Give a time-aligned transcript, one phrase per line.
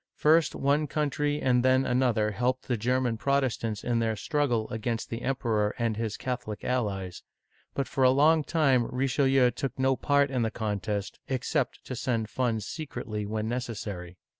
[0.15, 5.21] First one country and then another helped the German Protestants in their struggle against the
[5.21, 7.21] Emperor and his Catholic allies;
[7.75, 12.31] but for a long time Richelieu took no part in the contest, except to send
[12.31, 14.17] funds secretly when necessary.